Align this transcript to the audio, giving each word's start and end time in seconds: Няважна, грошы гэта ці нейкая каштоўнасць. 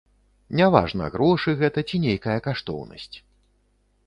Няважна, 0.61 1.09
грошы 1.15 1.53
гэта 1.61 1.79
ці 1.91 2.01
нейкая 2.07 2.39
каштоўнасць. 2.49 3.15